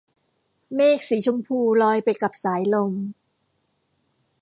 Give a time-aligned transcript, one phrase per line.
[0.75, 2.93] เมฆสีชมพูลอยไปกับสายลม